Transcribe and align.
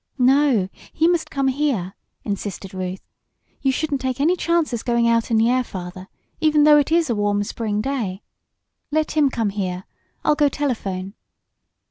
"No, 0.17 0.67
he 0.91 1.07
must 1.07 1.29
come 1.29 1.47
here!" 1.49 1.93
insisted 2.23 2.73
Ruth. 2.73 3.03
"You 3.61 3.71
shouldn't 3.71 4.01
take 4.01 4.19
any 4.19 4.35
chances 4.35 4.81
going 4.81 5.07
out 5.07 5.29
in 5.29 5.37
the 5.37 5.47
air, 5.47 5.63
Father, 5.63 6.07
even 6.39 6.63
though 6.63 6.79
it 6.79 6.91
is 6.91 7.07
a 7.11 7.15
warm 7.15 7.43
spring 7.43 7.81
day. 7.81 8.23
Let 8.89 9.11
him 9.11 9.29
come 9.29 9.51
here. 9.51 9.83
I'll 10.25 10.33
go 10.33 10.49
telephone." 10.49 11.13